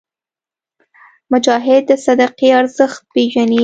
مجاهد 1.31 1.83
د 1.89 1.91
صدقې 2.05 2.49
ارزښت 2.59 2.99
پېژني. 3.13 3.59